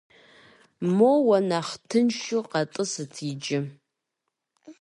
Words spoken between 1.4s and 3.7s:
нэхъ тыншу къэтӏысыт иджы.